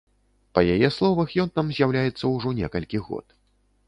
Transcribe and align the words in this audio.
Па 0.57 0.61
яе 0.75 0.87
словах, 0.95 1.35
ён 1.43 1.51
там 1.57 1.69
з'яўляецца 1.79 2.31
ўжо 2.35 2.55
некалькі 2.61 3.03
год. 3.11 3.37